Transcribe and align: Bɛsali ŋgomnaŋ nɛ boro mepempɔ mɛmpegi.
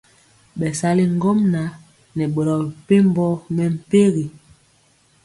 Bɛsali 0.59 1.03
ŋgomnaŋ 1.15 1.69
nɛ 2.15 2.23
boro 2.33 2.55
mepempɔ 2.65 3.25
mɛmpegi. 3.55 4.25